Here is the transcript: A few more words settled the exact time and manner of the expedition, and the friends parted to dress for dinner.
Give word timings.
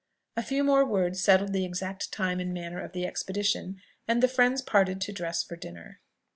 A 0.35 0.41
few 0.41 0.63
more 0.63 0.83
words 0.83 1.21
settled 1.23 1.53
the 1.53 1.63
exact 1.63 2.11
time 2.11 2.39
and 2.39 2.51
manner 2.55 2.81
of 2.81 2.93
the 2.93 3.05
expedition, 3.05 3.79
and 4.07 4.23
the 4.23 4.27
friends 4.27 4.63
parted 4.63 4.99
to 5.01 5.13
dress 5.13 5.43
for 5.43 5.55
dinner. 5.55 6.01